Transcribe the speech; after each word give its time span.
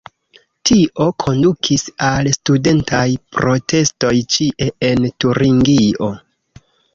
Tio 0.69 1.03
kondukis 1.23 1.83
al 2.07 2.29
studentaj 2.37 3.03
protestoj 3.37 4.13
ĉie 4.37 4.71
en 4.89 5.07
Turingio. 5.25 6.11